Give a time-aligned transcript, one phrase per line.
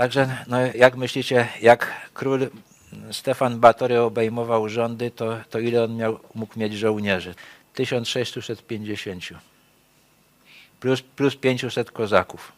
[0.00, 2.48] Także no, jak myślicie, jak król
[3.10, 7.34] Stefan Batory obejmował rządy, to, to ile on miał, mógł mieć żołnierzy?
[7.74, 9.24] 1650
[10.80, 12.52] plus, plus 500 kozaków.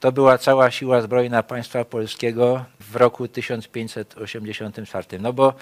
[0.00, 5.18] To była cała siła zbrojna państwa polskiego w roku 1584.
[5.18, 5.54] No bo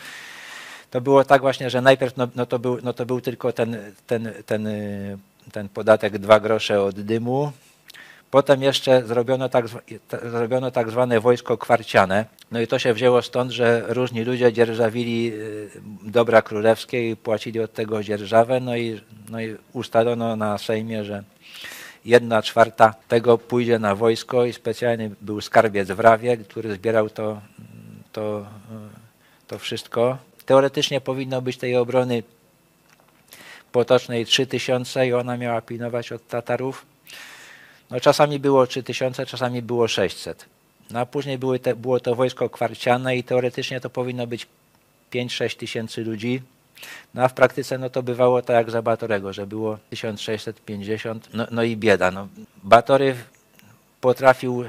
[0.91, 3.93] to było tak właśnie, że najpierw no, no to, był, no to był tylko ten,
[4.07, 4.69] ten, ten,
[5.53, 7.53] ten podatek dwa grosze od dymu.
[8.35, 9.67] Potem jeszcze zrobiono tak,
[10.23, 12.25] zrobiono tak zwane wojsko kwarciane.
[12.51, 15.71] No i to się wzięło stąd, że różni ludzie dzierżawili y,
[16.03, 18.61] dobra królewskie i płacili od tego dzierżawę.
[18.61, 21.23] No i, no i ustalono na Sejmie, że
[22.05, 27.41] jedna czwarta tego pójdzie na wojsko i specjalny był skarbiec w Rawie, który zbierał to,
[28.13, 28.47] to,
[29.47, 30.19] to wszystko.
[30.47, 32.23] Teoretycznie powinno być tej obrony
[33.73, 36.94] potocznej 3000 i ona miała pilnować od Tatarów.
[37.95, 40.47] No czasami było 3000, czasami było 600.
[40.91, 44.47] No a później były te, było to wojsko kwarciane i teoretycznie to powinno być
[45.13, 46.43] 5-6 tysięcy ludzi.
[47.15, 51.47] No a w praktyce no to bywało tak jak za Batorego, że było 1650, no,
[51.51, 52.11] no i bieda.
[52.11, 52.29] No.
[52.65, 53.17] Batory
[54.01, 54.65] potrafił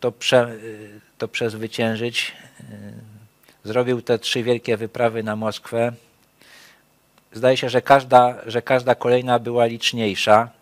[0.00, 0.56] to, prze,
[1.18, 2.32] to przezwyciężyć.
[3.64, 5.92] Zrobił te trzy wielkie wyprawy na Moskwę.
[7.32, 10.59] Zdaje się, że każda, że każda kolejna była liczniejsza.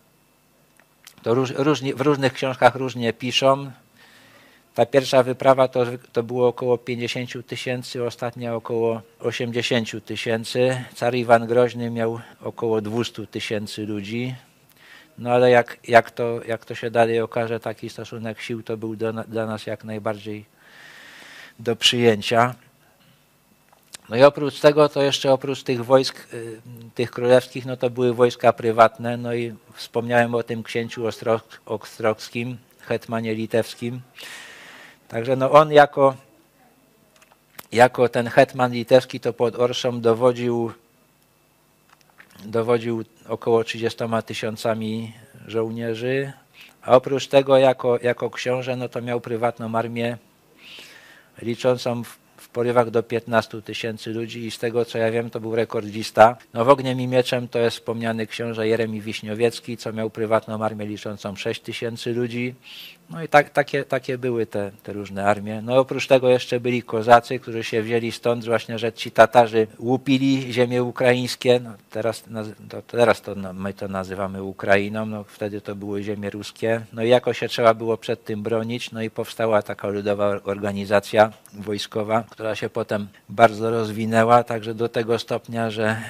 [1.23, 3.71] To róż, różni, w różnych książkach różnie piszą.
[4.75, 10.83] Ta pierwsza wyprawa to, to było około 50 tysięcy, ostatnia około 80 tysięcy.
[10.95, 14.35] Car Iwan Groźny miał około 200 tysięcy ludzi.
[15.17, 18.95] No ale jak, jak, to, jak to się dalej okaże, taki stosunek sił to był
[18.95, 20.45] do, dla nas jak najbardziej
[21.59, 22.55] do przyjęcia.
[24.09, 26.61] No i oprócz tego, to jeszcze oprócz tych wojsk, y,
[26.95, 31.03] tych królewskich, no to były wojska prywatne, no i wspomniałem o tym księciu
[31.65, 34.01] ostrockim, hetmanie litewskim.
[35.07, 36.15] Także no on jako,
[37.71, 40.71] jako ten hetman litewski to pod Orszą dowodził,
[42.45, 45.13] dowodził około 30 tysiącami
[45.47, 46.33] żołnierzy,
[46.81, 50.17] a oprócz tego jako, jako książę no to miał prywatną armię
[51.41, 52.03] liczącą
[52.47, 56.37] porywach do 15 tysięcy ludzi i z tego co ja wiem to był rekordzista.
[56.53, 60.85] No w Ogniem i Mieczem to jest wspomniany książę Jeremi Wiśniowiecki, co miał prywatną armię
[60.85, 62.55] liczącą 6 tysięcy ludzi.
[63.09, 65.61] No i tak, takie, takie były te, te różne armie.
[65.61, 70.53] No oprócz tego jeszcze byli kozacy, którzy się wzięli stąd właśnie, że ci Tatarzy łupili
[70.53, 71.59] ziemie ukraińskie.
[71.59, 72.23] No teraz,
[72.69, 76.81] to, teraz to my to nazywamy Ukrainą, no wtedy to były ziemie ruskie.
[76.93, 81.31] No i jako się trzeba było przed tym bronić, no i powstała taka ludowa organizacja
[81.53, 86.01] wojskowa, która się potem bardzo rozwinęła, także do tego stopnia, że,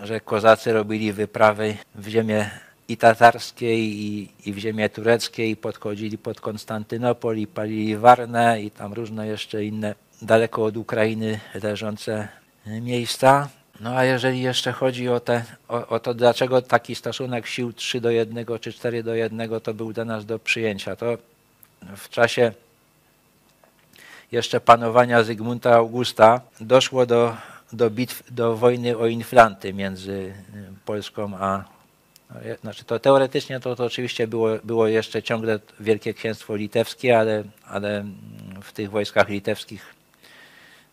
[0.00, 2.50] że kozacy robili wyprawy w ziemię
[2.92, 8.92] i tatarskiej, i, i w ziemię tureckiej, podchodzili pod Konstantynopol, i palili Warnę, i tam
[8.92, 12.28] różne jeszcze inne daleko od Ukrainy leżące
[12.66, 13.48] miejsca.
[13.80, 18.00] No a jeżeli jeszcze chodzi o, te, o, o, to, dlaczego taki stosunek sił 3
[18.00, 21.18] do 1 czy 4 do 1 to był dla nas do przyjęcia, to
[21.96, 22.52] w czasie
[24.32, 27.36] jeszcze panowania Zygmunta Augusta doszło do,
[27.72, 30.34] do bitw, do wojny o Inflanty między
[30.84, 31.64] Polską a
[32.60, 38.04] znaczy to teoretycznie to, to oczywiście było, było jeszcze ciągle Wielkie Księstwo Litewskie, ale, ale
[38.62, 39.94] w tych wojskach litewskich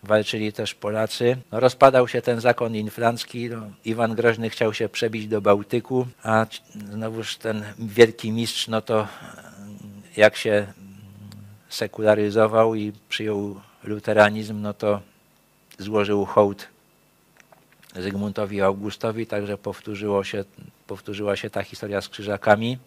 [0.03, 1.38] walczyli też Polacy.
[1.51, 3.49] No, rozpadał się ten zakon inflancki.
[3.49, 6.45] No, Iwan Groźny chciał się przebić do Bałtyku, a
[6.91, 9.07] znowuż ten wielki mistrz, no to
[10.17, 10.67] jak się
[11.69, 15.01] sekularyzował i przyjął luteranizm, no to
[15.78, 16.67] złożył hołd
[17.95, 20.44] Zygmuntowi Augustowi, także powtórzyło się,
[20.88, 22.77] powtórzyła się ta historia z krzyżakami.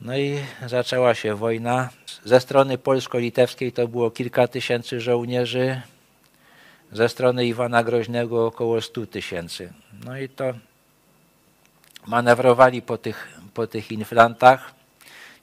[0.00, 1.88] No i zaczęła się wojna.
[2.24, 5.80] Ze strony polsko-litewskiej to było kilka tysięcy żołnierzy,
[6.92, 9.72] ze strony Iwana Groźnego około 100 tysięcy.
[10.04, 10.54] No i to
[12.06, 14.74] manewrowali po tych, po tych inflantach.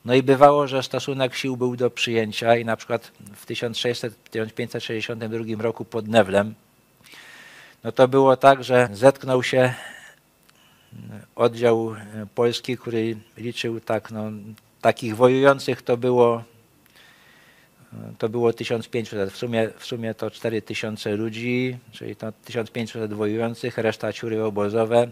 [0.05, 5.85] No i bywało, że stosunek sił był do przyjęcia i na przykład w 1600-1562 roku
[5.85, 6.55] pod Newlem
[7.83, 9.73] no to było tak, że zetknął się
[11.35, 11.95] oddział
[12.35, 14.31] polski, który liczył tak, no,
[14.81, 16.43] takich wojujących to było
[18.17, 24.13] to było 1500, w sumie, w sumie to 4000 ludzi, czyli to 1500 wojujących, reszta
[24.13, 25.07] ciury obozowe.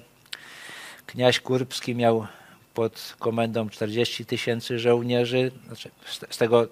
[1.05, 2.27] Kniaź Kurbski miał
[2.73, 5.89] pod komendą 40 tysięcy żołnierzy, znaczy
[6.29, 6.67] z tego,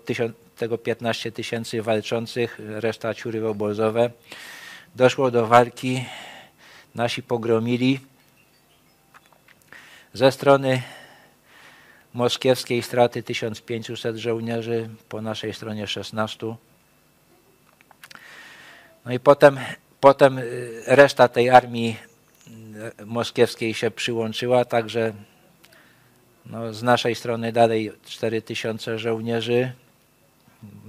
[0.58, 4.12] tego 15 tysięcy walczących, reszta ciury obozowe
[4.96, 6.06] doszło do walki,
[6.96, 8.00] nasi pogromili.
[10.14, 10.82] Ze strony
[12.14, 16.56] moskiewskiej straty 1500 żołnierzy, po naszej stronie 16.
[19.06, 19.60] No i potem,
[20.00, 21.98] potem y, reszta tej armii
[23.02, 25.14] y, moskiewskiej się przyłączyła, także
[26.46, 29.72] no, z naszej strony dalej 4000 żołnierzy,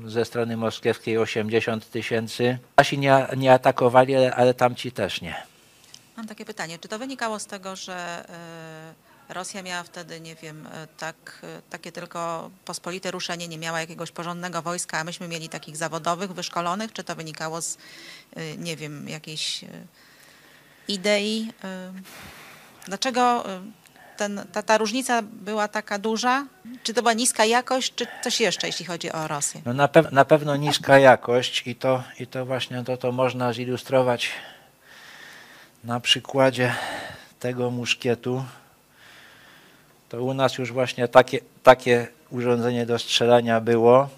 [0.07, 2.59] ze strony moskiewskiej 80 tysięcy.
[2.77, 5.55] Nasi nie, nie atakowali, ale, ale tamci też nie.
[6.17, 8.27] Mam takie pytanie, czy to wynikało z tego, że
[9.31, 11.17] y, Rosja miała wtedy, nie wiem, y, tak,
[11.59, 16.33] y, takie tylko pospolite ruszenie, nie miała jakiegoś porządnego wojska, a myśmy mieli takich zawodowych,
[16.33, 17.79] wyszkolonych, czy to wynikało z,
[18.59, 19.65] nie wiem, jakiejś
[20.89, 21.53] idei?
[22.87, 23.45] Dlaczego
[24.17, 26.47] ten, ta, ta różnica była taka duża?
[26.83, 29.61] Czy to była niska jakość, czy coś jeszcze, jeśli chodzi o Rosję?
[29.67, 34.31] No na, na pewno niska jakość i to, i to właśnie to, to można zilustrować
[35.85, 36.75] na przykładzie
[37.41, 38.45] tego muszkietu.
[40.09, 44.09] To u nas już właśnie takie, takie urządzenie do strzelania było.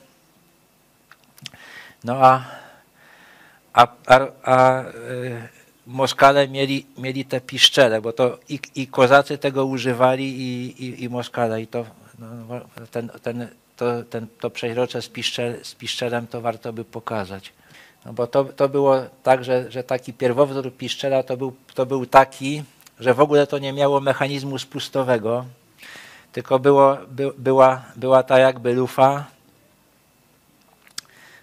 [2.04, 2.44] No a,
[3.72, 4.84] a, a, a
[5.86, 11.08] Moskale mieli, mieli te piszczele, bo to i, i kozacy tego używali i, i, i.
[11.62, 11.86] I to,
[12.18, 12.60] no,
[12.90, 17.52] ten, ten, to, ten, to przeźrocze z, piszczel, z piszczelem to warto by pokazać.
[18.04, 22.06] No bo to, to było tak, że, że taki pierwowzór piszczela to był, to był
[22.06, 22.62] taki,
[23.00, 25.44] że w ogóle to nie miało mechanizmu spustowego,
[26.32, 29.26] tylko było, by, była, była ta jakby lufa,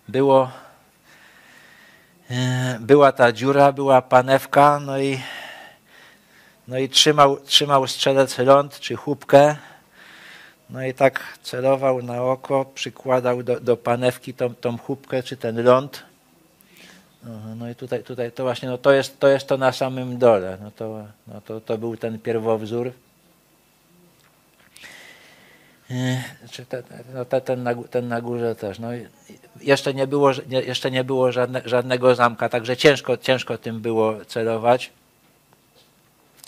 [0.07, 0.51] było
[2.79, 5.19] była ta dziura, była panewka, no i,
[6.67, 9.55] no i trzymał, trzymał strzelec ląd czy chłupkę,
[10.69, 15.63] no i tak celował na oko, przykładał do, do panewki tą, tą chłupkę czy ten
[15.63, 16.03] ląd.
[17.55, 20.57] No i tutaj, tutaj to właśnie, no to jest, to jest to na samym dole.
[20.61, 22.91] No to, no to, to był ten pierwowzór.
[26.51, 26.83] Czy ten,
[27.13, 28.79] no ten, na, ten na górze też.
[28.79, 28.87] No,
[29.61, 34.91] jeszcze nie było, jeszcze nie było żadne, żadnego zamka, także ciężko, ciężko tym było celować.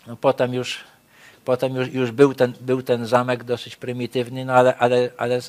[0.07, 0.79] No potem już,
[1.45, 5.39] potem już, już był, ten, był ten zamek dosyć prymitywny, no ale, ale, ale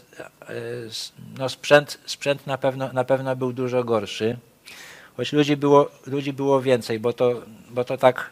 [1.38, 4.36] no sprzęt, sprzęt na, pewno, na pewno był dużo gorszy.
[5.16, 8.30] Choć ludzi było, ludzi było więcej, bo to, bo to tak,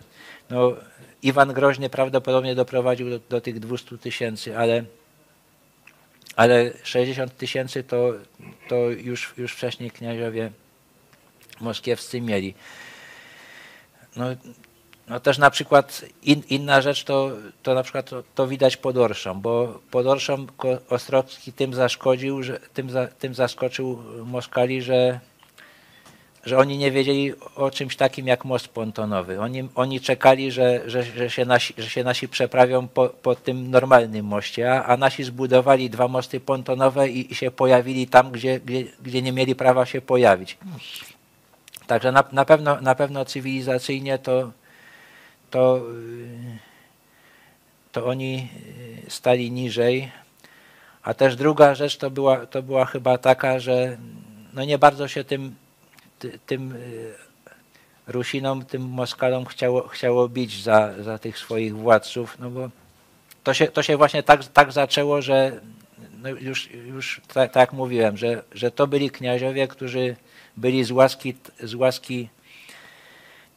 [0.51, 0.73] no,
[1.23, 4.85] Iwan Groźny prawdopodobnie doprowadził do, do tych 200 tysięcy, ale
[6.37, 8.13] ale 60 tysięcy to,
[8.69, 10.51] to już, już wcześniej kniaziowie
[11.61, 12.55] moskiewscy mieli.
[14.17, 14.25] No,
[15.09, 17.31] no też na przykład in, inna rzecz to,
[17.63, 20.47] to na przykład to, to widać pod Orszą, bo pod Orszą
[20.89, 25.21] Ostrocki tym zaszkodził, że, tym, za, tym zaskoczył Moskali, że
[26.47, 29.41] że oni nie wiedzieli o czymś takim jak most pontonowy.
[29.41, 33.71] Oni, oni czekali, że, że, że, się nasi, że się nasi przeprawią po, po tym
[33.71, 38.61] normalnym moście, a, a nasi zbudowali dwa mosty pontonowe i, i się pojawili tam, gdzie,
[38.61, 40.59] gdzie, gdzie nie mieli prawa się pojawić.
[41.87, 44.53] Także na, na, pewno, na pewno cywilizacyjnie to,
[45.51, 45.81] to,
[47.93, 48.49] to oni
[49.09, 50.13] stali niżej.
[51.03, 53.97] A też druga rzecz to była, to była chyba taka, że
[54.55, 55.55] no nie bardzo się tym
[56.47, 57.15] tym y,
[58.07, 62.71] Rusinom, tym Moskalom chciało, chciało bić za, za tych swoich władców, no bo
[63.45, 65.61] to się, to się właśnie tak, tak zaczęło, że
[66.23, 70.17] no już, już tak, tak mówiłem, że, że to byli kniaziowie, którzy
[70.57, 72.29] byli z łaski, z łaski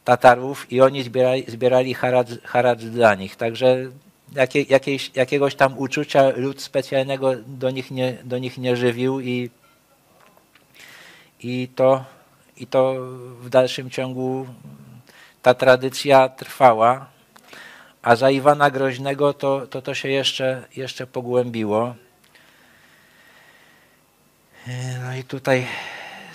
[0.04, 3.36] Tatarów i oni zbierali, zbierali haracz, haracz dla nich.
[3.36, 3.90] Także
[4.34, 9.50] jakie, jakieś, jakiegoś tam uczucia lud specjalnego do nich nie, do nich nie żywił i,
[11.40, 12.04] i to
[12.60, 12.94] i to
[13.40, 14.46] w dalszym ciągu
[15.42, 17.06] ta tradycja trwała,
[18.02, 21.94] a za Iwana Groźnego to to, to się jeszcze, jeszcze pogłębiło.
[25.04, 25.66] No i tutaj,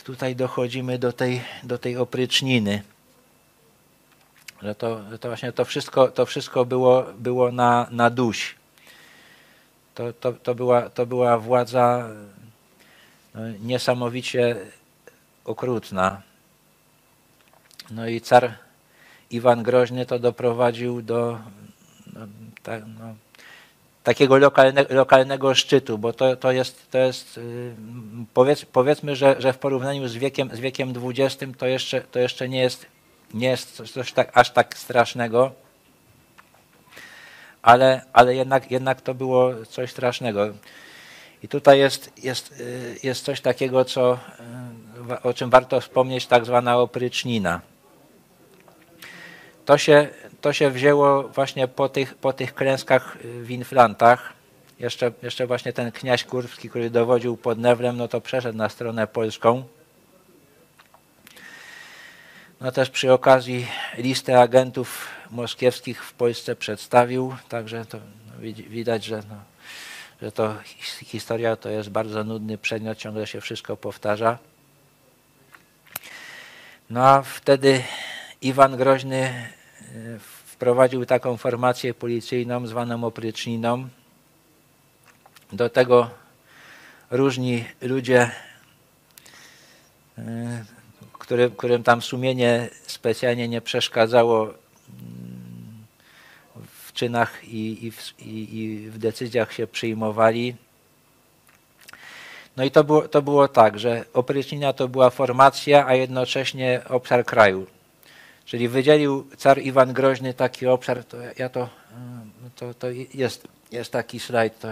[0.04, 2.84] tutaj dochodzimy do tej, do tej opryczniny.
[4.62, 8.56] Że to, to właśnie to wszystko, to wszystko było, było na, na duś.
[9.96, 12.10] To, to, to, była, to była władza
[13.36, 14.56] no, niesamowicie
[15.46, 16.22] okrutna.
[17.92, 18.58] No i car
[19.30, 21.40] Iwan Groźny to doprowadził do
[22.14, 22.28] no,
[22.68, 23.16] no,
[24.04, 27.74] takiego lokalne, lokalnego szczytu, bo to, to jest, to jest y,
[28.34, 32.50] powiedz, powiedzmy, że, że w porównaniu z wiekiem, z wiekiem XX to jeszcze, to jeszcze
[32.50, 32.86] nie jest,
[33.34, 35.52] nie jest coś, coś tak, aż tak strasznego,
[37.62, 40.50] ale, ale jednak, jednak to było coś strasznego.
[41.44, 44.20] I tutaj jest, jest, y, jest coś takiego, co,
[45.12, 47.62] y, o czym warto wspomnieć, tak zwana oprycznina.
[49.66, 50.08] To się,
[50.42, 54.34] to się wzięło właśnie po tych, po tych klęskach w Inflantach,
[54.80, 59.08] jeszcze, jeszcze właśnie ten kniaź kurski, który dowodził pod Newlem, no to przeszedł na stronę
[59.08, 59.64] polską.
[62.62, 67.98] No też przy okazji listę agentów moskiewskich w Polsce przedstawił, także to
[68.70, 69.53] widać, że, no,
[70.24, 70.56] że to
[71.04, 74.38] historia to jest bardzo nudny przedmiot, ciągle się wszystko powtarza.
[76.90, 77.84] No a wtedy
[78.42, 79.50] Iwan Groźny e,
[80.46, 83.90] wprowadził taką formację policyjną zwaną opryczniną.
[85.54, 86.10] Do tego
[87.12, 88.32] różni ludzie,
[90.18, 90.66] e,
[91.20, 94.54] który, którym tam sumienie specjalnie nie przeszkadzało
[96.94, 100.56] w czynach i, i, w, i, i w decyzjach się przyjmowali.
[102.58, 107.26] No i to było, to było tak, że Oprycznina to była formacja, a jednocześnie obszar
[107.26, 107.68] kraju.
[108.46, 111.70] Czyli wydzielił car Iwan Groźny taki obszar, to ja to,
[112.56, 114.68] to, to jest, jest taki slajd, to,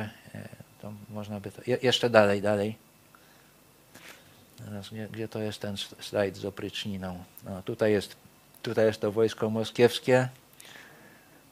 [0.81, 2.75] to można by to, jeszcze dalej, dalej.
[4.91, 7.23] Gdzie, gdzie to jest ten slajd z opryczniną?
[7.43, 8.15] No, tutaj, jest,
[8.61, 10.29] tutaj jest to wojsko moskiewskie.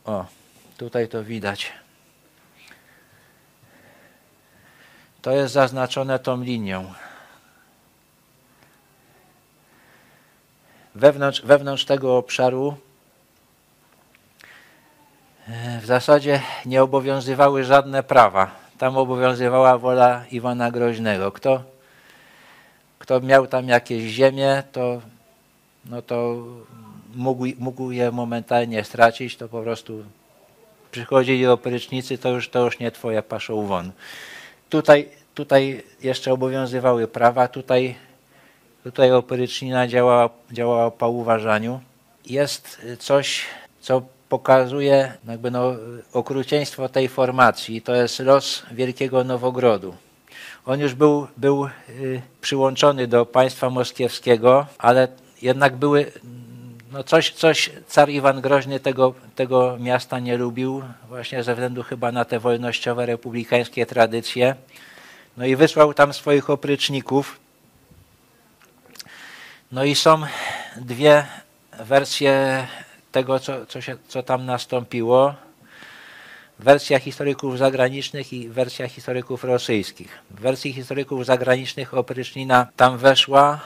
[0.05, 0.25] O,
[0.79, 1.71] tutaj to widać.
[5.21, 6.93] To jest zaznaczone tą linią.
[10.95, 12.77] Wewnątrz, wewnątrz tego obszaru
[15.47, 18.51] e, w zasadzie nie obowiązywały żadne prawa.
[18.77, 21.31] Tam obowiązywała wola Iwana Groźnego.
[21.31, 21.63] Kto,
[22.99, 25.01] kto miał tam jakieś ziemię, to,
[25.85, 26.35] no to
[27.15, 30.03] mógł, mógł je momentalnie stracić, to po prostu
[30.91, 33.91] przychodzili oprycznicy, to już, to już nie twoje paszą won.
[34.69, 37.95] Tutaj, tutaj jeszcze obowiązywały prawa, tutaj,
[38.83, 41.79] tutaj operycznina działała, działała po uważaniu.
[42.25, 43.45] Jest coś,
[43.81, 45.75] co pokazuje jakby no,
[46.13, 47.81] okrucieństwo tej formacji.
[47.81, 49.95] To jest los Wielkiego Nowogrodu.
[50.65, 55.07] On już był, był y, przyłączony do państwa moskiewskiego, ale
[55.41, 56.11] jednak były
[56.91, 62.11] no coś, coś car Iwan Groźny tego, tego miasta nie lubił, właśnie ze względu chyba
[62.11, 64.55] na te wolnościowe, republikańskie tradycje.
[65.37, 67.39] No i wysłał tam swoich opryczników.
[69.71, 70.21] No i są
[70.77, 71.25] dwie
[71.79, 72.67] wersje
[73.11, 75.35] tego, co, co, się, co tam nastąpiło.
[76.59, 80.19] Wersja historyków zagranicznych i wersja historyków rosyjskich.
[80.31, 83.59] W wersji historyków zagranicznych oprycznina tam weszła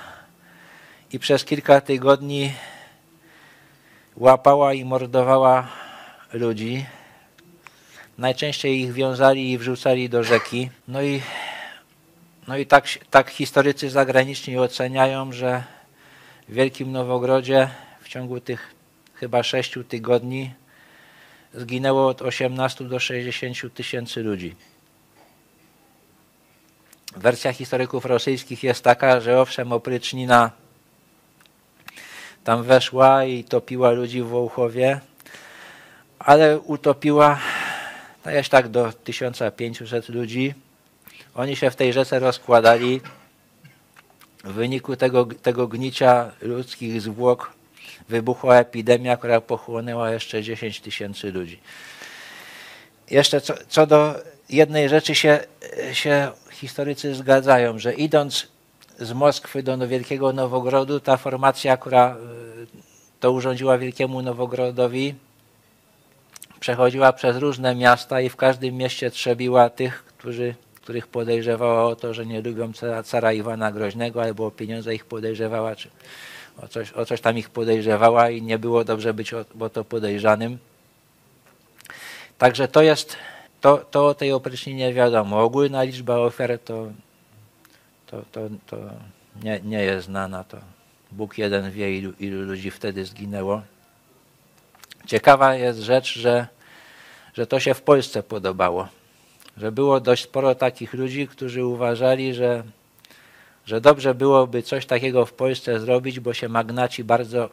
[1.11, 2.53] i przez kilka tygodni
[4.17, 5.67] łapała i mordowała
[6.33, 6.85] ludzi.
[8.17, 10.69] Najczęściej ich wiązali i wrzucali do rzeki.
[10.87, 11.21] No i,
[12.47, 15.63] no i tak, tak historycy zagraniczni oceniają, że
[16.49, 17.69] w Wielkim Nowogrodzie
[18.01, 18.75] w ciągu tych
[19.15, 20.53] chyba sześciu tygodni
[21.53, 24.55] zginęło od 18 do 60 tysięcy ludzi.
[27.15, 30.51] Wersja historyków rosyjskich jest taka, że owszem, oprycznina
[32.43, 34.99] tam weszła i topiła ludzi w Wołchowie,
[36.19, 37.39] ale utopiła
[38.25, 40.53] jakieś tak do 1500 ludzi.
[41.35, 43.01] Oni się w tej rzece rozkładali.
[44.43, 47.53] W wyniku tego, tego gnicia ludzkich zwłok
[48.09, 51.59] wybuchła epidemia, która pochłonęła jeszcze 10 tysięcy ludzi.
[53.09, 54.15] Jeszcze co, co do
[54.49, 55.39] jednej rzeczy się,
[55.93, 58.47] się historycy zgadzają, że idąc
[58.99, 62.15] z Moskwy do Wielkiego Nowogrodu, ta formacja, która e,
[63.19, 65.15] to urządziła Wielkiemu Nowogrodowi,
[66.59, 72.13] przechodziła przez różne miasta i w każdym mieście trzebiła tych, którzy, których podejrzewała o to,
[72.13, 75.89] że nie lubią cara, cara Iwana Groźnego, albo o pieniądze ich podejrzewała, czy
[76.57, 79.83] o coś, o coś tam ich podejrzewała i nie było dobrze być o, o to
[79.83, 80.57] podejrzanym.
[82.37, 83.17] Także to jest,
[83.61, 85.43] to, to o tej opryszninie wiadomo.
[85.43, 86.87] Ogólna liczba ofiar to
[88.13, 88.77] to, to, to
[89.43, 90.43] nie, nie jest znana.
[90.43, 90.57] To
[91.11, 93.61] Bóg jeden wie, ilu, ilu ludzi wtedy zginęło.
[95.05, 96.47] Ciekawa jest rzecz, że,
[97.33, 98.87] że to się w Polsce podobało.
[99.57, 102.63] Że było dość sporo takich ludzi, którzy uważali, że,
[103.65, 107.49] że dobrze byłoby coś takiego w Polsce zrobić, bo się magnaci bardzo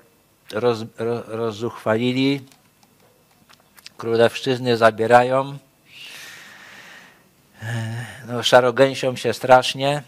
[0.53, 2.41] roz, roz, rozzuchwalili,
[3.97, 5.59] królewszczyzny zabierają,
[8.29, 10.03] no, szarogęsią się strasznie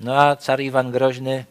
[0.00, 1.44] no a car Iwan Groźny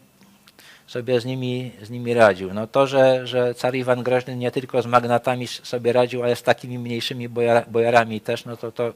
[0.86, 2.54] sobie z nimi, z nimi radził.
[2.54, 6.42] No to, że, że car Iwan Groźny nie tylko z magnatami sobie radził, ale z
[6.42, 7.28] takimi mniejszymi
[7.68, 8.92] bojarami też, no to, to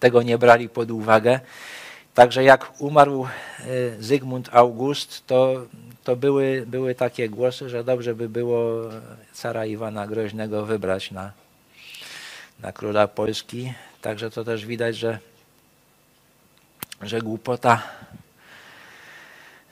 [0.00, 1.40] tego nie brali pod uwagę.
[2.14, 3.28] Także jak umarł e,
[3.98, 5.66] Zygmunt August, to,
[6.04, 8.90] to były, były takie głosy, że dobrze by było
[9.32, 11.32] cara Iwana Groźnego wybrać na,
[12.60, 13.72] na króla Polski.
[14.02, 15.18] Także to też widać, że,
[17.02, 17.82] że głupota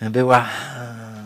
[0.01, 0.49] była,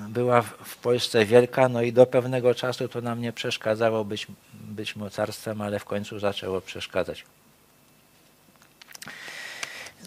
[0.08, 4.96] była w Polsce wielka, no i do pewnego czasu to nam nie przeszkadzało być, być
[4.96, 7.24] mocarstwem, ale w końcu zaczęło przeszkadzać.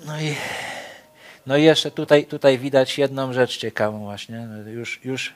[0.06, 0.36] No i,
[1.46, 4.48] no i jeszcze tutaj, tutaj widać jedną rzecz ciekawą właśnie.
[4.66, 5.34] Już, już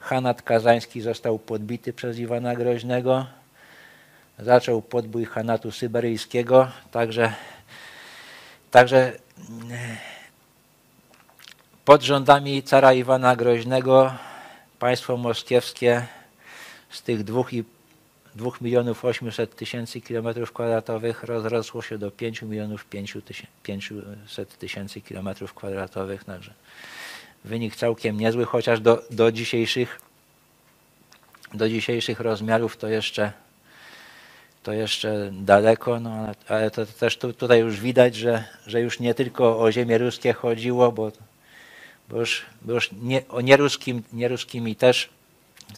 [0.00, 3.26] Hanat Kazański został podbity przez Iwana Groźnego.
[4.38, 7.32] Zaczął podbój Hanatu Syberyjskiego, także,
[8.74, 9.12] także
[11.84, 14.14] pod rządami cara Iwana Groźnego
[14.78, 16.06] państwo moskiewskie
[16.90, 17.42] z tych 2
[18.60, 26.24] milionów 800 tysięcy kilometrów kwadratowych rozrosło się do 5 milionów 500 tysięcy kilometrów kwadratowych.
[26.24, 26.54] Także
[27.44, 30.00] wynik całkiem niezły, chociaż do, do, dzisiejszych,
[31.54, 33.32] do dzisiejszych rozmiarów to jeszcze,
[34.64, 39.14] to jeszcze daleko, no ale, to też tu, tutaj już widać, że, że już nie
[39.14, 41.12] tylko o ziemię ruskie chodziło, bo
[42.08, 45.08] bo już, bo już nie, o nieruskim, nieruskimi też,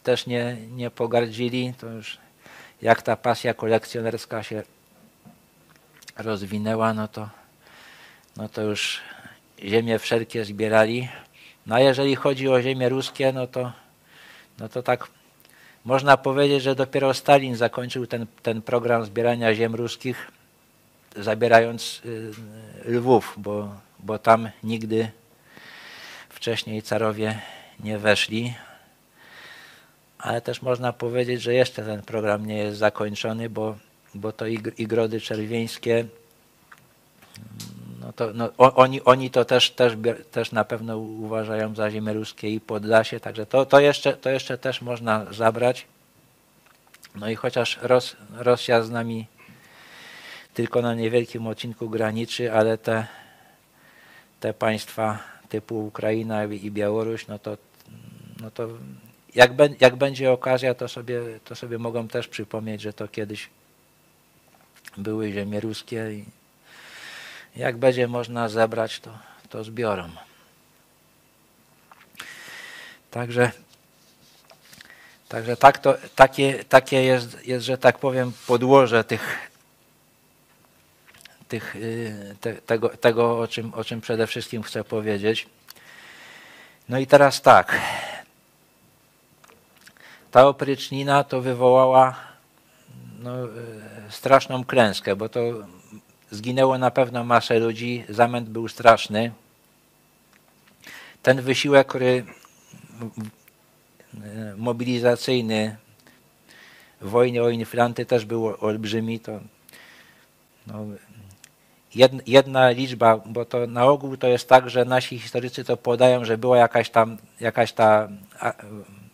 [0.03, 1.75] też nie, nie pogardzili.
[1.81, 2.19] To już
[2.83, 4.63] jak ta pasja kolekcjonerska się
[6.17, 7.29] rozwinęła, no to,
[8.37, 9.01] no to już
[9.65, 11.09] ziemie wszelkie zbierali.
[11.67, 13.73] No a jeżeli chodzi o ziemie ruskie, no to,
[14.59, 15.09] no to tak
[15.87, 20.31] można powiedzieć, że dopiero Stalin zakończył ten, ten program zbierania ziem ruskich,
[21.17, 22.33] zabierając y,
[22.85, 25.11] Lwów, bo, bo tam nigdy
[26.29, 27.41] wcześniej carowie
[27.81, 28.55] nie weszli,
[30.19, 33.77] ale też można powiedzieć, że jeszcze ten program nie jest zakończony, bo,
[34.15, 36.05] bo to igrody czerwieńskie,
[38.07, 39.93] no to, no, oni, oni to też, też,
[40.31, 44.59] też na pewno uważają za ziemię ruskie i Podlasie, także to, to, jeszcze, to jeszcze
[44.59, 45.87] też można zabrać.
[47.15, 49.27] No i chociaż Ros, Rosja z nami
[50.55, 53.07] tylko na niewielkim odcinku graniczy, ale te,
[54.41, 57.57] te państwa typu Ukraina i Białoruś, no to,
[58.41, 58.69] no to
[59.35, 63.51] jak, be, jak będzie okazja, to sobie, to sobie mogą też przypomnieć, że to kiedyś
[64.97, 66.25] były ziemie ruskie i
[67.57, 70.11] jak będzie można zebrać, to, to zbiorą.
[73.11, 73.51] Także,
[75.29, 79.51] także tak to, takie, takie jest, jest, że tak powiem, podłoże tych,
[81.49, 85.47] tych, y, te, tego, tego o, czym, o czym przede wszystkim chcę powiedzieć.
[86.89, 87.81] No i teraz tak.
[90.31, 92.17] Ta oprycznina to wywołała
[93.19, 93.49] no, y,
[94.11, 95.41] straszną klęskę, bo to
[96.31, 99.33] zginęło na pewno masę ludzi, zamęt był straszny.
[101.23, 101.93] Ten wysiłek,
[104.57, 105.77] mobilizacyjny
[107.01, 109.21] w wojnie o inflanty też był olbrzymi.
[109.21, 109.41] To,
[110.67, 110.87] no,
[112.27, 116.39] jedna liczba, bo to na ogół to jest tak, że nasi historycy to podają, że
[116.39, 118.09] była jakaś tam, jakaś ta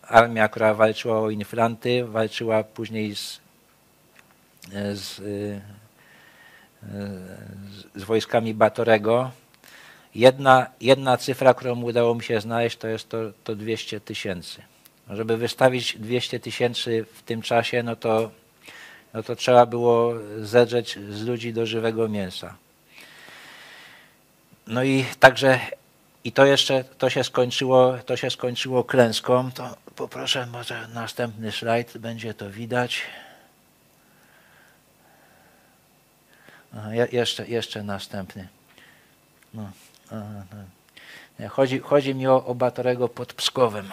[0.03, 3.41] armia, która walczyła o inflanty, walczyła później z,
[4.93, 5.21] z,
[7.95, 9.31] z wojskami Batorego.
[10.15, 14.63] Jedna, jedna cyfra, którą udało mi się znaleźć, to jest to, to 200 tysięcy.
[15.11, 18.31] Żeby wystawić 200 tysięcy w tym czasie, no to,
[19.15, 22.55] no to trzeba było zedrzeć z ludzi do żywego mięsa.
[24.67, 25.61] No i także
[26.25, 29.51] i to jeszcze to się skończyło, to się skończyło klęską.
[29.53, 33.03] To poproszę może następny slajd, będzie to widać.
[36.77, 38.49] Aha, jeszcze, jeszcze następny.
[39.55, 39.71] No,
[40.07, 40.45] aha,
[41.39, 41.49] no.
[41.49, 43.91] chodzi, chodzi mi o, o Batorego pod Pskowem.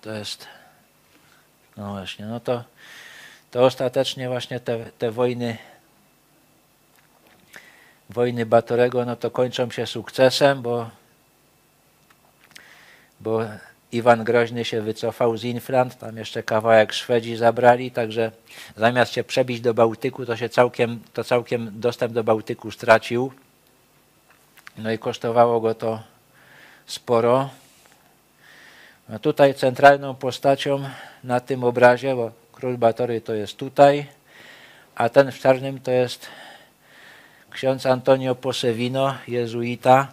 [0.00, 0.46] To jest,
[1.76, 2.64] no właśnie, no to,
[3.50, 5.58] to ostatecznie właśnie te, te wojny
[8.10, 10.90] wojny Batorego, no to kończą się sukcesem, bo,
[13.20, 13.40] bo
[13.92, 18.32] Iwan Groźny się wycofał z Inflant, tam jeszcze kawałek Szwedzi zabrali, także
[18.76, 23.32] zamiast się przebić do Bałtyku, to się całkiem, to całkiem dostęp do Bałtyku stracił.
[24.78, 26.02] No i kosztowało go to
[26.86, 27.50] sporo.
[29.08, 30.84] No tutaj centralną postacią
[31.24, 34.06] na tym obrazie, bo król Batory to jest tutaj,
[34.94, 36.26] a ten w czarnym to jest
[37.50, 40.08] ksiądz Antonio Posewino, jezuita,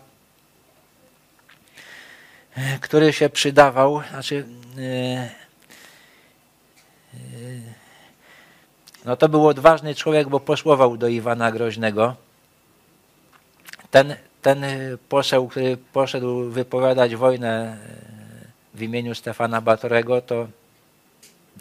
[2.81, 4.45] który się przydawał, znaczy
[4.77, 5.29] e, e,
[9.05, 12.15] no to był odważny człowiek, bo posłował do Iwana Groźnego.
[13.91, 14.65] Ten, ten
[15.09, 17.77] poseł, który poszedł wypowiadać wojnę e,
[18.73, 20.47] w imieniu Stefana Batorego, to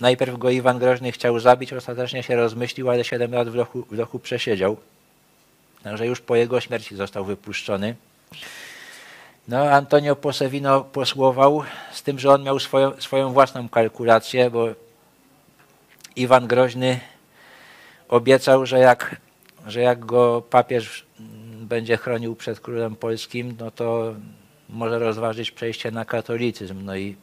[0.01, 4.19] najpierw go Iwan Groźny chciał zabić, ostatecznie się rozmyślił, ale 7 lat w lochu, w
[4.19, 4.77] przesiedział.
[5.83, 7.95] Także już po jego śmierci został wypuszczony.
[9.49, 14.69] No, Antonio Posewino posłował, z tym, że on miał swoją, swoją własną kalkulację, bo
[16.17, 17.01] Iwan Groźny
[18.09, 19.17] obiecał, że jak,
[19.67, 21.07] że jak go papież
[21.61, 24.15] będzie chronił przed królem polskim, no to
[24.69, 26.85] może rozważyć przejście na katolicyzm.
[26.85, 27.17] No i,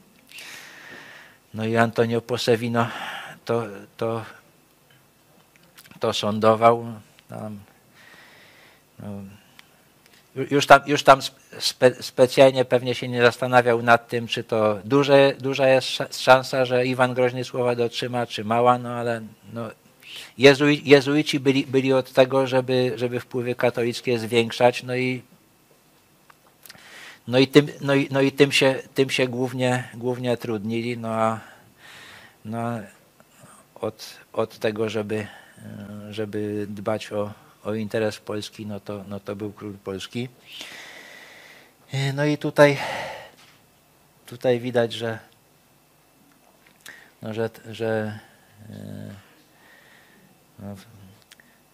[1.54, 2.88] no i Antonio Posewino
[3.46, 3.64] to,
[3.98, 4.26] to,
[6.00, 6.86] to sądował.
[7.30, 7.60] Tam,
[9.00, 9.08] no,
[10.36, 11.20] już tam, już tam
[11.60, 16.86] spe, specjalnie pewnie się nie zastanawiał nad tym, czy to duże, duża jest szansa, że
[16.86, 19.22] Iwan Groźny słowa dotrzyma, czy mała, no ale
[19.54, 19.70] no,
[20.86, 25.22] jezuici byli, byli od tego, żeby, żeby wpływy katolickie zwiększać, no i,
[27.28, 31.10] no i, tym, no i, no i tym, się, tym się głównie, głównie trudnili, no
[31.10, 31.40] a
[32.46, 32.80] no,
[33.76, 35.28] od, od tego, żeby,
[36.10, 40.30] żeby dbać o, o interes Polski, no to, no to był król Polski.
[42.14, 42.78] No i tutaj,
[44.26, 45.20] tutaj widać, że,
[47.22, 48.20] no, że, że
[50.60, 50.76] no,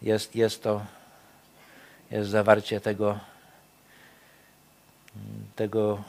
[0.02, 0.86] jest, jest to
[2.12, 3.20] jest zawarcie tego,
[5.56, 6.04] tego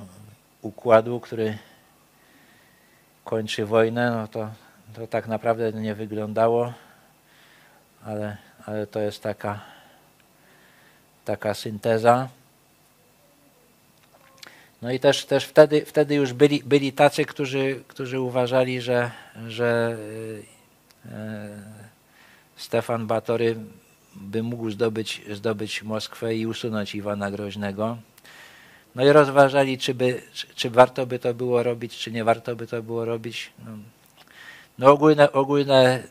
[0.62, 1.58] układu, który
[3.24, 4.50] kończy wojnę, no to,
[4.94, 6.72] to tak naprawdę nie wyglądało,
[8.04, 8.36] ale,
[8.66, 9.60] ale to jest taka,
[11.24, 12.28] taka synteza.
[14.82, 19.10] No i też, też wtedy, wtedy już byli, byli tacy, którzy, którzy uważali, że,
[19.48, 19.96] że
[21.06, 21.48] e,
[22.56, 23.56] Stefan Batory
[24.14, 27.96] by mógł zdobyć, zdobyć Moskwę i usunąć Iwana Groźnego.
[28.94, 30.22] No i rozważali, czy, by,
[30.54, 33.52] czy, warto by to było robić, czy nie warto by to było robić.
[33.64, 33.70] No,
[34.78, 36.02] no ogólne, ogólne,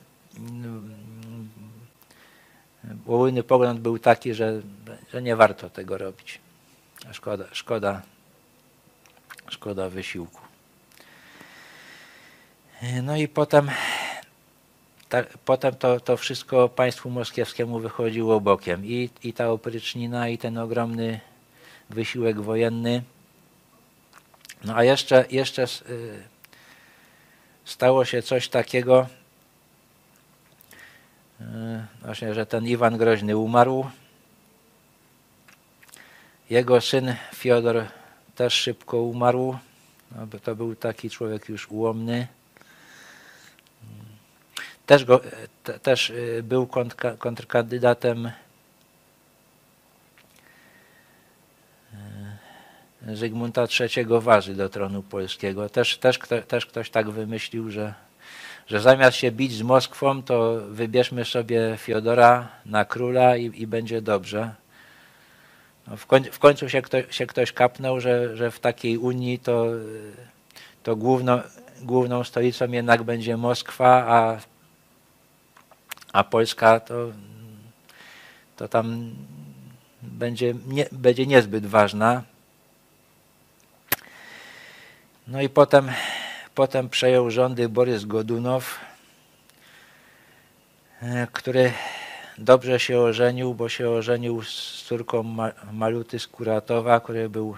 [3.07, 4.61] ogólny pogląd był taki, że,
[5.13, 6.39] że nie warto tego robić.
[7.11, 8.01] Szkoda, szkoda,
[9.51, 10.41] szkoda wysiłku.
[13.03, 13.71] No i potem
[15.09, 18.85] tak, potem to, to wszystko państwu moskiewskiemu wychodziło bokiem.
[18.85, 21.19] I, I ta oprycznina, i ten ogromny
[21.89, 23.03] wysiłek wojenny.
[24.63, 26.23] No a jeszcze, jeszcze y,
[27.65, 29.07] stało się coś takiego,
[31.41, 31.43] y,
[32.01, 33.89] właśnie, że ten Iwan Groźny umarł.
[36.49, 37.85] Jego syn Fiodor
[38.35, 39.57] też szybko umarł.
[40.15, 42.27] No, to był taki człowiek już ułomny
[44.91, 45.21] też, go,
[45.63, 46.67] te, też y, był
[47.19, 48.31] kontrkandydatem
[53.07, 55.69] y, Zygmunta III Waży do tronu polskiego.
[55.69, 57.93] Też, też, też ktoś tak wymyślił, że,
[58.67, 64.01] że zamiast się bić z Moskwą, to wybierzmy sobie Fiodora na króla i, i będzie
[64.01, 64.55] dobrze.
[65.87, 69.39] No w, koń, w, końcu się, kto, się ktoś kapnął, że, że w takiej Unii
[69.39, 69.65] to,
[70.83, 71.41] to główną,
[71.81, 74.39] główną stolicą jednak będzie Moskwa, a
[76.13, 77.11] a Polska to,
[78.55, 79.15] to tam
[80.01, 82.23] będzie, nie, będzie niezbyt ważna.
[85.27, 85.91] No i potem,
[86.55, 88.79] potem przejął rządy Borys Godunow,
[91.01, 91.73] e, który
[92.41, 95.23] dobrze się ożenił, bo się ożenił z córką
[95.73, 97.57] Maluty Skuratowa, który był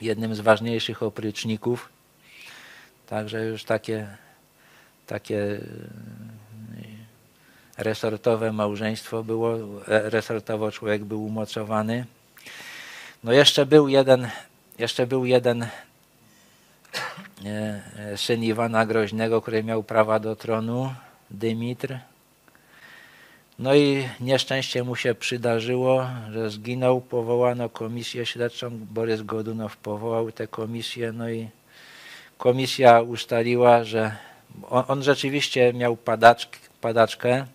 [0.00, 1.88] jednym z ważniejszych opryczników.
[3.06, 4.08] Także już takie,
[5.06, 5.60] takie
[7.78, 9.54] resortowe małżeństwo było,
[9.88, 12.04] e, resortowo człowiek był umocowany.
[13.24, 14.28] No jeszcze był jeden,
[14.78, 15.68] jeszcze był jeden e,
[17.44, 20.94] e, syn Iwana Groźnego, który miał prawa do tronu,
[21.30, 21.98] Dymitr.
[23.58, 30.46] No i nieszczęście mu się przydarzyło, że zginął, powołano komisję śledczą, Borys Godunow powołał tę
[30.46, 31.48] komisję, no i
[32.38, 34.16] komisja ustaliła, że
[34.70, 37.46] on, on rzeczywiście miał padaczk, padaczkę,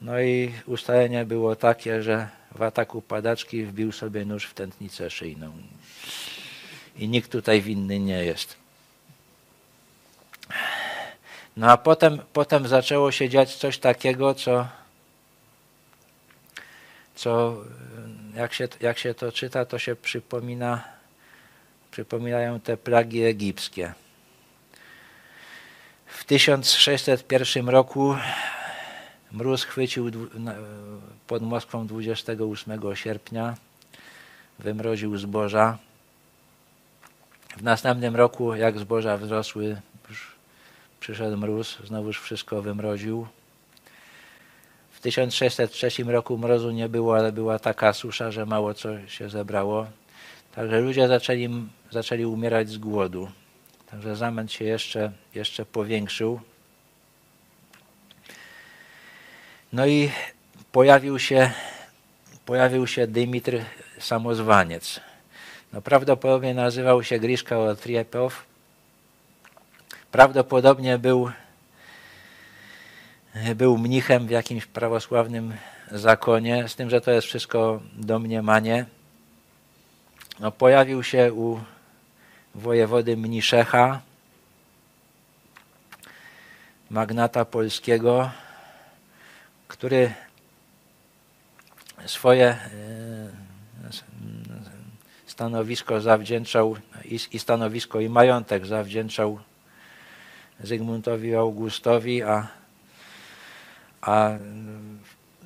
[0.00, 5.52] no i ustalenie było takie, że w ataku padaczki wbił sobie nóż w tętnicę szyjną.
[6.98, 8.56] I nikt tutaj winny nie jest.
[11.56, 14.68] No a potem, potem zaczęło się dziać coś takiego, co,
[17.16, 17.56] co
[18.34, 20.84] jak, się, jak się to czyta, to się przypomina,
[21.90, 23.94] przypominają te plagi egipskie.
[26.06, 28.16] W 1601 roku
[29.32, 30.10] Mróz chwycił
[31.26, 33.54] pod Moskwą 28 sierpnia,
[34.58, 35.78] wymroził zboża.
[37.56, 39.80] W następnym roku, jak zboża wzrosły,
[41.00, 43.26] przyszedł mróz, znowuż wszystko wymroził.
[45.06, 49.86] W 1603 roku mrozu nie było, ale była taka susza, że mało co się zebrało.
[50.54, 51.48] Także ludzie zaczęli,
[51.90, 53.30] zaczęli umierać z głodu.
[53.90, 56.40] Także zamęt się jeszcze, jeszcze powiększył.
[59.72, 60.10] No i
[60.72, 61.50] pojawił się,
[62.46, 63.58] pojawił się Dymitr
[63.98, 65.00] Samozwaniec.
[65.72, 68.44] No prawdopodobnie nazywał się Griszka Otriepow.
[70.12, 71.30] Prawdopodobnie był,
[73.54, 75.54] był mnichem w jakimś prawosławnym
[75.92, 78.86] zakonie, z tym, że to jest wszystko domniemanie.
[80.40, 81.60] No, pojawił się u
[82.54, 84.00] wojewody Mniszecha,
[86.90, 88.30] magnata polskiego,
[89.68, 90.12] który
[92.06, 92.56] swoje e,
[95.26, 96.76] stanowisko zawdzięczał
[97.32, 99.40] i stanowisko i majątek zawdzięczał
[100.60, 102.48] Zygmuntowi Augustowi, a,
[104.00, 104.30] a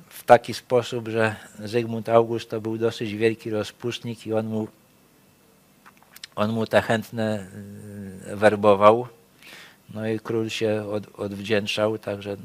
[0.09, 4.67] w taki sposób, że Zygmunt August to był dosyć wielki rozpustnik i on mu,
[6.35, 7.47] on mu te chętne
[8.31, 9.07] y, werbował.
[9.93, 12.37] No i król się od, odwdzięczał, także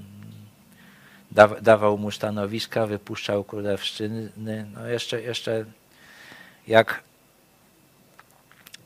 [1.31, 4.31] da, dawał mu stanowiska, wypuszczał królewszczyny.
[4.75, 5.65] No jeszcze, jeszcze
[6.67, 7.03] jak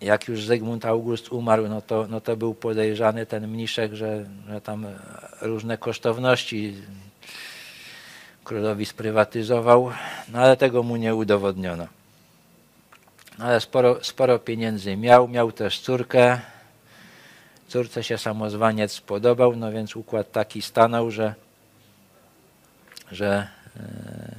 [0.00, 4.60] jak już Zygmunt August umarł, no to, no to był podejrzany ten mniszek, że, że
[4.60, 4.86] tam
[5.40, 6.74] różne kosztowności
[8.44, 9.90] królowi sprywatyzował,
[10.28, 11.86] no ale tego mu nie udowodniono.
[13.38, 16.40] No ale sporo, sporo pieniędzy miał, miał też córkę.
[17.68, 21.34] Córce się samozwaniec spodobał, no więc układ taki stanął, że,
[23.12, 24.34] że e,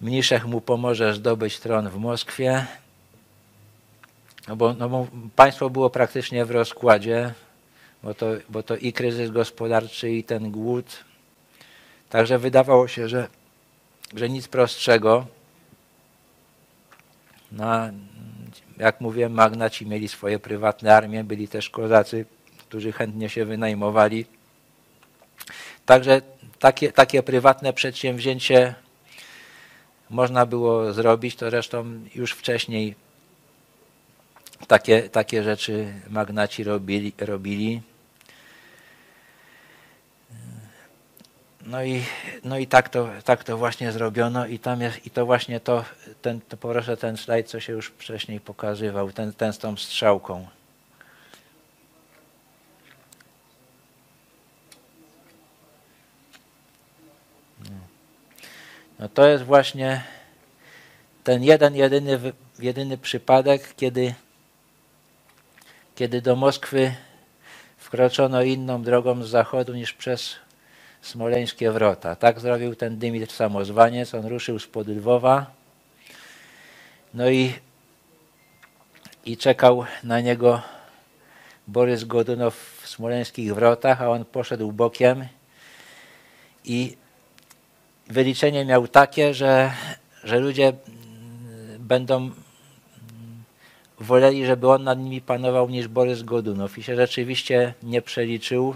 [0.00, 2.66] mniszek mu pomoże zdobyć tron w Moskwie,
[4.48, 7.34] no bo, no bo państwo było praktycznie w rozkładzie,
[8.02, 11.04] bo to, bo to i kryzys gospodarczy, i ten głód.
[12.12, 13.28] Także wydawało się, że,
[14.14, 15.26] że nic prostszego.
[17.52, 17.66] No,
[18.78, 22.26] jak mówiłem, magnaci mieli swoje prywatne armie, byli też kozacy,
[22.58, 24.26] którzy chętnie się wynajmowali.
[25.86, 26.22] Także
[26.58, 28.74] takie, takie prywatne przedsięwzięcie
[30.10, 32.94] można było zrobić, to zresztą już wcześniej
[34.66, 37.12] takie, takie rzeczy magnaci robili.
[37.18, 37.91] robili.
[41.66, 42.04] No i,
[42.44, 45.84] no i tak, to, tak to właśnie zrobiono i tam jest, i to właśnie to,
[46.22, 50.48] ten, to poproszę ten slajd, co się już wcześniej pokazywał, ten, ten z tą strzałką.
[58.98, 59.08] No.
[59.08, 60.04] to jest właśnie
[61.24, 64.14] ten jeden, jedyny, jedyny przypadek, kiedy
[65.94, 66.94] kiedy do Moskwy
[67.78, 70.36] wkroczono inną drogą z zachodu niż przez
[71.02, 72.16] smoleńskie wrota.
[72.16, 74.14] Tak zrobił ten Dymitr Samozwaniec.
[74.14, 75.46] On ruszył spod Lwowa.
[77.14, 77.52] No i,
[79.24, 80.62] i czekał na niego
[81.68, 85.26] Borys Godunow w smoleńskich wrotach, a on poszedł bokiem
[86.64, 86.96] i
[88.08, 89.72] wyliczenie miał takie, że,
[90.24, 90.72] że ludzie
[91.78, 92.30] będą
[94.00, 98.74] woleli, żeby on nad nimi panował niż Borys Godunow i się rzeczywiście nie przeliczył.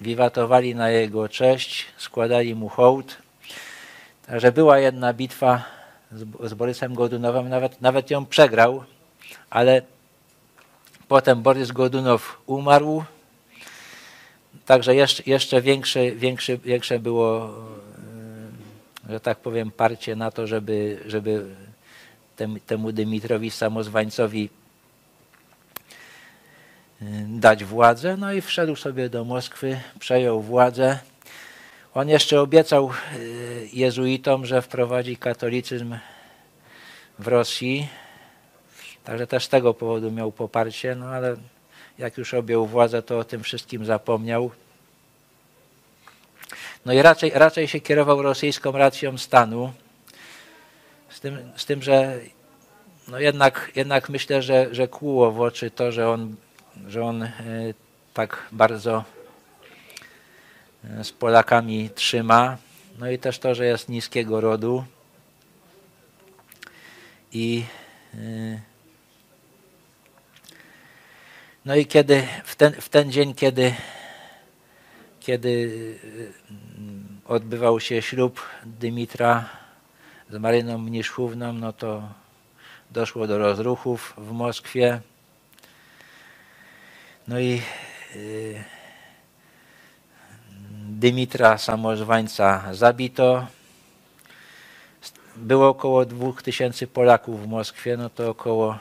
[0.00, 3.18] Wiwatowali na jego cześć, składali mu hołd.
[4.26, 5.64] Także była jedna bitwa
[6.40, 8.84] z, Borysem Godunowem, nawet, nawet ją przegrał,
[9.50, 9.82] ale
[11.08, 13.04] potem Borys Godunow umarł.
[14.66, 17.50] Także jeszcze, jeszcze większe, większe, większe było,
[19.08, 21.46] e, że tak powiem, parcie na to, żeby, żeby
[22.66, 24.48] temu Dymitrowi Samozwańcowi
[27.28, 28.16] dać władzę.
[28.16, 30.98] No i wszedł sobie do Moskwy, przejął władzę.
[31.94, 35.96] On jeszcze obiecał y, jezuitom, że wprowadzi katolicyzm
[37.18, 37.88] w Rosji.
[39.04, 41.36] Także też z tego powodu miał poparcie, no ale
[41.98, 44.50] jak już objął władzę, to o tym wszystkim zapomniał.
[46.86, 49.72] No i raczej, raczej się kierował rosyjską racją stanu.
[51.08, 52.20] Z tym, z tym że
[53.08, 56.36] no jednak, jednak myślę, że, że kłuło w oczy to, że on,
[56.86, 57.32] że on e,
[58.14, 59.04] tak bardzo
[60.84, 62.56] e, z Polakami trzyma.
[62.98, 64.84] No i też to, że jest niskiego rodu.
[67.32, 67.64] I
[68.14, 68.60] e,
[71.64, 73.74] no i kiedy w ten, w ten dzień, kiedy,
[75.20, 75.70] kiedy
[77.24, 79.48] odbywał się ślub Dymitra
[80.30, 82.08] z Maryną Mniszchówną, no to
[82.90, 85.00] doszło do rozruchów w Moskwie.
[87.28, 87.62] No i
[88.16, 88.64] y,
[90.88, 93.46] Dymitra Samozwańca zabito.
[95.36, 98.78] Było około 2000 Polaków w Moskwie, no to około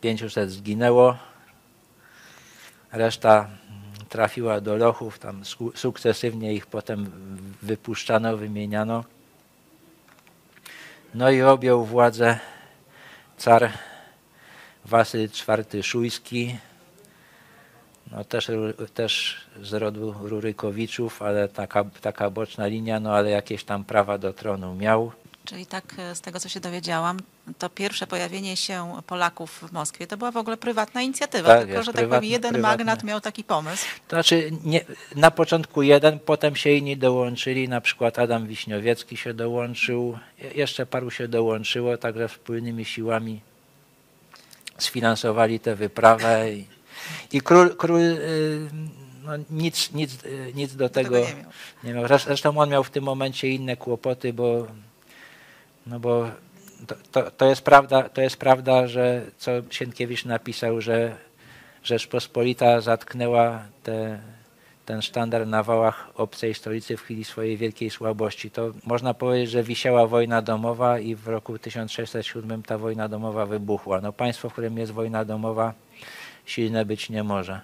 [0.00, 1.16] 500 zginęło.
[2.92, 3.48] Reszta
[4.08, 5.42] trafiła do lochów, tam
[5.74, 7.10] sukcesywnie ich potem
[7.62, 9.04] wypuszczano, wymieniano.
[11.14, 12.38] No i objął władzę
[13.38, 13.72] car
[14.84, 16.56] Wasyl IV Szujski,
[18.12, 18.50] no też,
[18.94, 24.32] też z rodu Rurykowiczów, ale taka, taka boczna linia, no ale jakieś tam prawa do
[24.32, 25.12] tronu miał.
[25.44, 27.16] Czyli tak e, z tego, co się dowiedziałam,
[27.58, 31.72] to pierwsze pojawienie się Polaków w Moskwie to była w ogóle prywatna inicjatywa, Tak, tylko
[31.74, 32.84] jest że tak powiem prywatne- jeden prywatne.
[32.84, 33.84] magnat miał taki pomysł.
[34.08, 34.84] To znaczy nie,
[35.16, 40.86] na początku jeden, potem się inni dołączyli, na przykład Adam Wiśniowiecki się dołączył, je- jeszcze
[40.86, 43.40] paru się dołączyło, także wspólnymi siłami
[44.78, 46.66] sfinansowali tę wyprawę i,
[47.32, 48.70] i król, król y,
[49.24, 51.50] no, nic, nic, y, nic do tego tego nie miał.
[51.84, 52.04] nie miał.
[52.04, 54.66] Zresz- Zresztą on miał w tym momencie inne kłopoty, bo,
[55.86, 56.30] no bo
[56.86, 61.16] to, to, to, jest prawda, to jest prawda, że co Sienkiewicz napisał, że
[61.82, 64.18] Rzeczpospolita zatknęła te,
[64.86, 68.50] ten sztandar na wałach obcej stolicy w chwili swojej wielkiej słabości.
[68.50, 74.00] To można powiedzieć, że wisiała wojna domowa i w roku 1607 ta wojna domowa wybuchła.
[74.00, 75.74] No państwo, w którym jest wojna domowa,
[76.46, 77.60] silne być nie może.